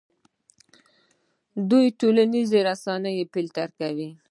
[1.69, 4.09] دوی ټولنیزې رسنۍ فلټر کوي.